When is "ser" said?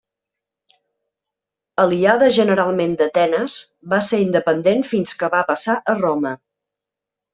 4.11-4.21